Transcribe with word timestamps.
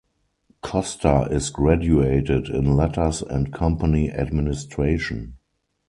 Costa 0.63 1.27
is 1.29 1.51
graduated 1.51 2.47
in 2.49 2.75
Letters 2.75 3.21
and 3.21 3.53
Company 3.53 4.11
Administration. 4.11 5.37